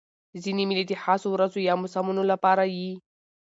ځیني 0.43 0.63
مېلې 0.69 0.85
د 0.87 0.93
خاصو 1.03 1.27
ورځو 1.31 1.59
یا 1.67 1.73
موسمونو 1.81 2.21
له 2.31 2.35
پاره 2.43 2.65
يي. 2.75 2.91